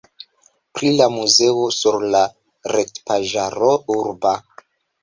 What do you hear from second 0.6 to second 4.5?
Pri la muzeo sur la retpaĝaro urba.